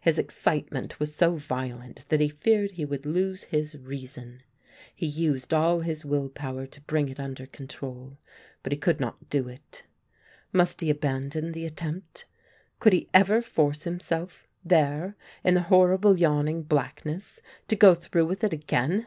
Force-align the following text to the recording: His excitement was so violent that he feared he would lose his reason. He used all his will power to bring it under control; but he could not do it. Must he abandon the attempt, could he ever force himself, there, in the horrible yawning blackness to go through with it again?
His 0.00 0.18
excitement 0.18 0.98
was 0.98 1.14
so 1.14 1.36
violent 1.36 2.04
that 2.08 2.18
he 2.18 2.28
feared 2.28 2.72
he 2.72 2.84
would 2.84 3.06
lose 3.06 3.44
his 3.44 3.76
reason. 3.78 4.42
He 4.92 5.06
used 5.06 5.54
all 5.54 5.82
his 5.82 6.04
will 6.04 6.28
power 6.28 6.66
to 6.66 6.80
bring 6.80 7.08
it 7.08 7.20
under 7.20 7.46
control; 7.46 8.18
but 8.64 8.72
he 8.72 8.76
could 8.76 8.98
not 8.98 9.30
do 9.30 9.46
it. 9.48 9.84
Must 10.52 10.80
he 10.80 10.90
abandon 10.90 11.52
the 11.52 11.64
attempt, 11.64 12.24
could 12.80 12.92
he 12.92 13.08
ever 13.14 13.40
force 13.40 13.84
himself, 13.84 14.48
there, 14.64 15.14
in 15.44 15.54
the 15.54 15.60
horrible 15.70 16.18
yawning 16.18 16.64
blackness 16.64 17.40
to 17.68 17.76
go 17.76 17.94
through 17.94 18.26
with 18.26 18.42
it 18.42 18.52
again? 18.52 19.06